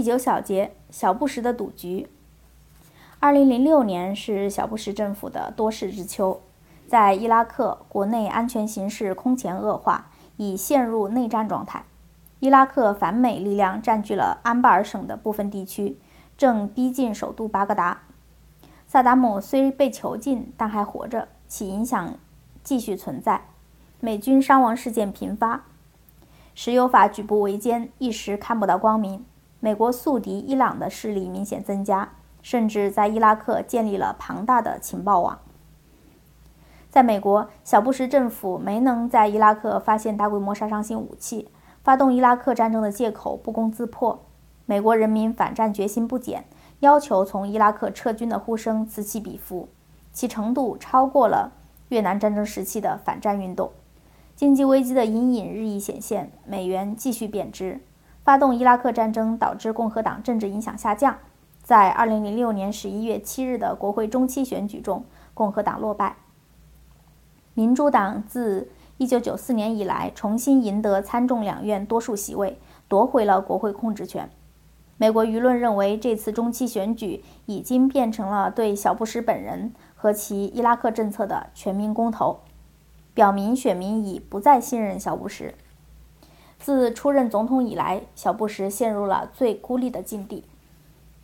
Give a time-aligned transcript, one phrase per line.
[0.00, 2.08] 第九小节，小布什的赌局。
[3.18, 6.40] 二零零六年是小布什政府的多事之秋，
[6.88, 11.84] 在伊拉克国内安全形势空前恶化，已陷入内战状态。
[12.38, 15.98] 伊拉克反美力量占据了安巴尔省的部分地区，
[16.38, 18.00] 正逼近首都巴格达。
[18.86, 22.14] 萨达姆虽被囚禁，但还活着，其影响
[22.64, 23.42] 继续存在。
[24.00, 25.66] 美军伤亡事件频发，
[26.54, 29.26] 石油法举步维艰，一时看不到光明。
[29.60, 32.10] 美国宿敌伊朗的势力明显增加。
[32.42, 35.40] 甚至在伊拉克建立了庞大的情报网。
[36.88, 41.48] 在美国，小布什政府没能在伊拉克发现大规模杀伤性武器，
[41.84, 44.20] 发动伊拉克战争的借口不攻自破。
[44.64, 46.46] 美国人民反战决心不减，
[46.78, 49.68] 要求从伊拉克撤军的呼声此起彼伏，
[50.10, 51.52] 其程度超过了
[51.90, 53.70] 越南战争时期的反战运动。
[54.34, 57.82] 经济危机的阴影日益显现，美元继续贬值。
[58.30, 61.18] 发动伊拉克战争导致共和党政治影响下降。
[61.64, 66.14] 在2006年11月7日的国会中期选举中，共和党落败。
[67.54, 68.68] 民主党自
[69.00, 74.30] 1994年以来重新赢得参众两院多数席位，夺回了国会控制权。
[74.96, 82.38] 美国舆论认为，这次中期选举已经变成了对小布什本人和其伊拉克政策的全民公投，
[83.12, 85.52] 表明选民已不再信任小布什。
[86.60, 90.44] 自出任总统以来，小布什陷入了最孤立的境地。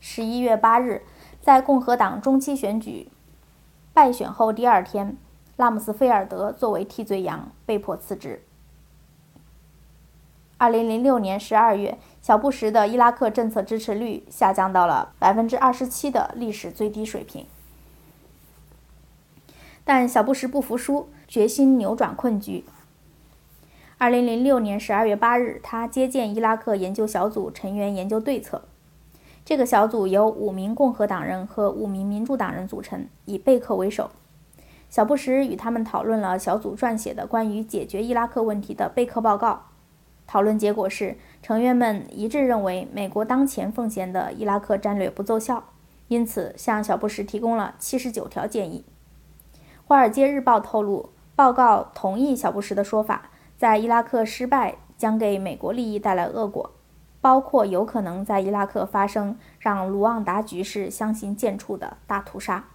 [0.00, 1.02] 十一月八日，
[1.42, 3.08] 在共和党中期选举
[3.92, 5.16] 败选后第二天，
[5.56, 8.42] 拉姆斯菲尔德作为替罪羊被迫辞职。
[10.58, 17.44] 二零零六年十二月，小布什的伊拉克政策支持率下降到了百分之二十七的历史最低水平。
[19.84, 22.64] 但小布什不服输，决心扭转困局。
[23.98, 28.64] 二零零六年十二月八日，他接见伊拉克研究小组成员研究对策。
[29.42, 34.10] 这个小组由五名共和党人和五名民主党人组成，以贝克为首。
[34.90, 39.62] 小布什与他们讨论了小组撰写的关于解决伊拉克问题的贝克报告。
[40.26, 45.64] 讨论结果是，成员们一致认为美国当前奉行的伊拉克战略不奏效，
[46.08, 48.84] 因此向小布什提供了七十九条建议。
[49.86, 56.72] 《华尔街日报》透露，报告同意小布什的说法，在伊拉克失败将给美国利益带来恶果。
[57.18, 62.66] 包括有可能在伊拉克发生让卢旺达局势相形见绌的大屠杀。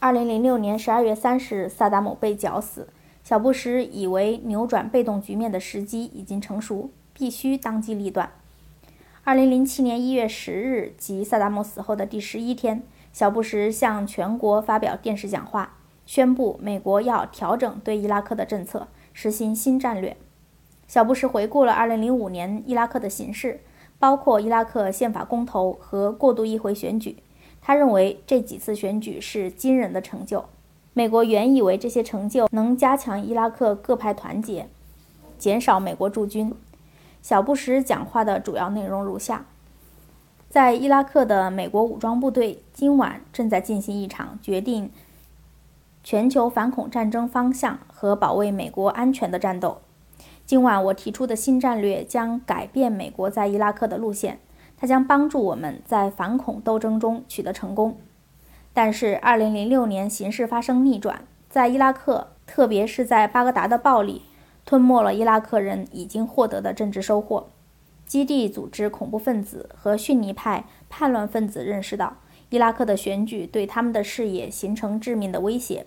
[0.00, 2.88] 二零零六年十二月三十日，萨达姆被绞死。
[3.24, 8.28] 小布什以为扭转被动局面的时机已经成熟，必须当机立断。
[9.24, 12.82] 二零零七年一月十日，即萨达姆死后的第十一天，
[13.14, 20.16] 小布什向全国发表电视讲话，宣布美国要调整对伊拉克的政策，实行新战略。
[20.86, 23.60] 小布什回顾了2005年伊拉克的形势，
[23.98, 27.16] 包括伊拉克宪法公投和过渡议会选举。
[27.62, 30.44] 他认为这几次选举是惊人的成就。
[30.92, 34.68] 美国原以为这些成就能加强伊拉克各派团结，
[35.38, 36.54] 减少美国驻军。
[37.22, 39.46] 小布什讲话的主要内容如下：
[40.50, 44.90] 在伊拉克的美国武装部队今晚正在进行一场决定
[46.04, 49.82] 全球反恐战争方向和保卫美国安全的战斗。
[50.44, 54.40] 今晚我提出的新战略将改变美国在伊拉克的路线，
[54.76, 57.96] 它将帮助我们在反恐斗争中取得成功。
[58.74, 64.22] 但是，2006年形势发生逆转，在伊拉克，特别是在巴格达的暴力，
[64.64, 67.48] 吞没了伊拉克人已经获得的政治收获。
[68.04, 72.16] 基地组织恐怖分子和逊尼派叛乱分子认识到，
[72.52, 75.86] 伊拉克的选举对他们的事业形成致命的威胁，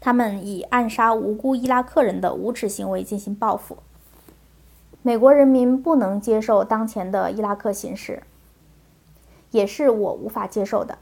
[0.00, 3.76] 他们以暗杀无辜伊拉克人的无耻行为进行报复。
[5.02, 8.22] 美国人民不能接受当前的伊拉克形势，
[9.50, 10.96] 也是我无法接受的。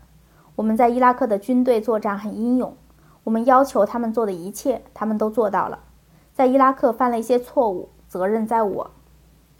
[0.56, 2.76] 我们在伊拉克的军队作战很英勇，
[3.22, 5.78] 我们要求他们做的一切，他们都做到了。
[6.34, 8.90] 在伊拉克犯了一些错误，责任在我。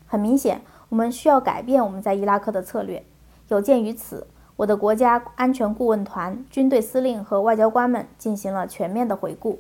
[0.05, 3.05] 很明显，我们需要改变我们在伊拉克的策略。
[3.49, 9.59] 有鉴于此，我的国家安全顾问团、军队司令和外交官们进行了全面的回顾。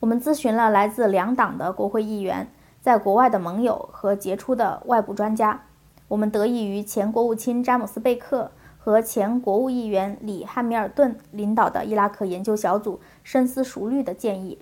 [0.00, 2.48] 我们咨询了来自两党的国会议员。
[2.80, 5.62] 在国外的盟友和杰出的外部专家，
[6.08, 14.58] 我们得益于前国务卿詹姆斯·贝克和前国务议员里·汉密尔顿领导的伊拉克研究小组深思熟虑的建议。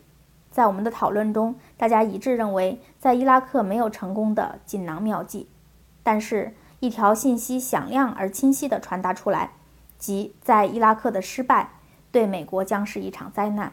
[0.51, 5.49] 在我们的讨论中，大家一致认为，在伊拉克没有成功的锦囊妙计，
[6.03, 9.53] 但是，一条信息响亮而清晰地传达出来，
[9.99, 11.71] 即在伊拉克的失败
[12.11, 13.73] 对美国将是一场灾难。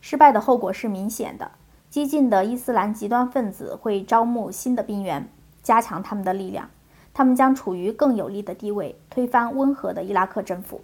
[0.00, 1.52] 失败的后果是明显的。
[1.90, 5.28] 激进的伊斯兰极端分子会招募新的兵员，
[5.62, 6.70] 加强他们的力量，
[7.12, 10.80] 他们将处于更有利的地位，推翻温和的伊拉克政府。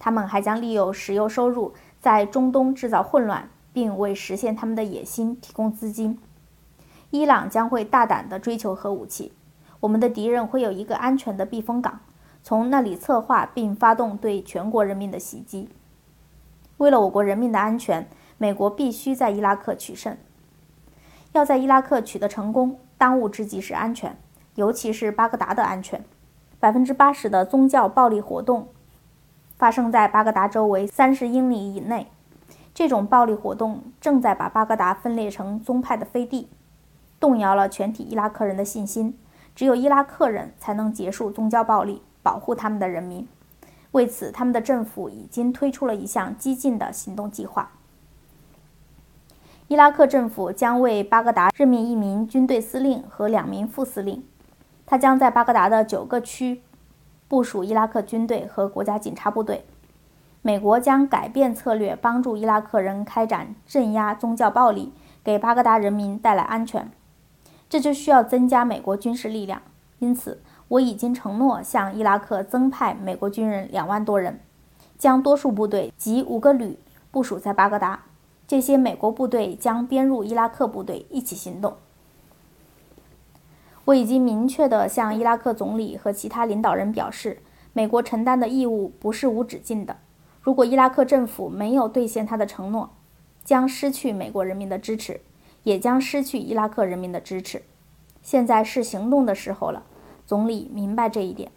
[0.00, 6.18] 他们还将利用石油收入在中东制造混乱，并为实现他们的野心提供资金。
[7.10, 9.32] 伊朗将会大胆地追求核武器，
[9.80, 12.00] 我们的敌人会有一个安全的避风港，
[12.42, 15.68] 从那里策划并发动对全国人民的袭击。
[16.76, 18.08] 为了我国人民的安全，
[18.38, 20.16] 美国必须在伊拉克取胜。
[21.32, 24.16] 要在伊拉克取得成功，当务之急是安全，
[24.54, 26.04] 尤其是巴格达的安全。
[26.60, 28.68] 百分之八十的宗教暴力活动
[29.56, 32.06] 发生在巴格达周围三十英里以内。
[32.72, 36.48] 这种暴力活动正在把巴格达分裂成宗派的飞地，
[37.20, 39.16] 动摇了全体伊拉克人的信心。
[39.54, 43.28] 只有伊拉克人才能结束宗教暴力，保护他们的人民。
[43.90, 47.72] 为此，他们的政府已经推出了一项激进的行动计划。
[49.66, 54.24] 伊拉克政府将为巴格达任命一名军队司令和两名副司令，
[54.86, 56.62] 他将在巴格达的九个区
[57.28, 59.64] 部署伊拉克军队和国家警察部队。
[60.42, 66.90] 美国将改变策略，帮助伊拉克人开展镇压宗教暴力，给巴格达人民带来安全。
[67.70, 69.62] 这就需要增加美国军事力量，
[70.00, 70.42] 因此。
[70.68, 74.38] 我已经承诺向伊拉克增派美国军人两万多人，
[74.96, 76.78] 将多数部队及五个旅
[77.10, 78.04] 部署在巴格达。
[78.46, 81.74] 这些美国部队将编入伊拉克部队一起行动。
[83.86, 87.40] 我已经明确地向伊拉克总理和其他领导人表示，
[87.72, 89.96] 美国承担的义务不是无止境的。
[90.40, 92.90] 如果伊拉克政府没有兑现他的承诺，
[93.44, 95.20] 将失去美国人民的支持，
[95.62, 97.62] 也将失去伊拉克人民的支持。
[98.22, 99.82] 现在是行动的时候了。
[100.26, 101.50] 总理明白这一点，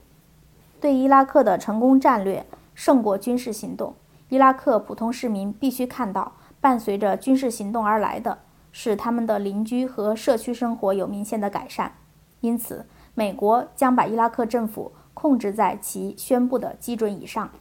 [0.81, 3.93] 对伊拉克的成功战略胜过军事行动。
[4.29, 8.39] 伊拉克普通市民必须看到，伴随着军事行动而来的
[8.71, 11.93] 是他们的邻居和社区生活有明显的改善。
[12.39, 17.51] 因此，美国将把伊拉克政府控制在其宣布的基准以上。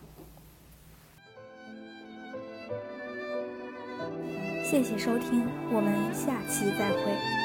[4.73, 7.42] 谢谢收听，我们下期再会。